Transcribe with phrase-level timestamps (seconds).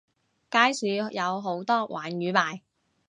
[0.49, 2.61] 街市有好多鯇魚賣